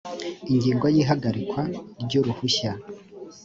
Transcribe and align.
ingingo 0.51 0.85
ya…: 0.95 0.97
ihagarikwa 1.03 1.61
ry’uruhushya 2.03 2.71